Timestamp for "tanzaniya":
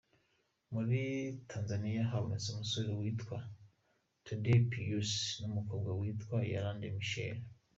1.49-2.03